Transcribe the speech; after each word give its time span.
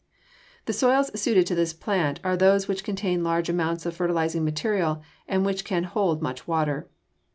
The 0.65 0.73
soils 0.73 1.11
suited 1.13 1.45
to 1.45 1.53
this 1.53 1.73
plant 1.73 2.19
are 2.23 2.35
those 2.35 2.67
which 2.67 2.83
contain 2.83 3.23
large 3.23 3.49
amounts 3.49 3.85
of 3.85 3.95
fertilizing 3.95 4.43
material 4.43 5.03
and 5.27 5.45
which 5.45 5.63
can 5.63 5.83
hold 5.83 6.23
much 6.23 6.47
water. 6.47 6.89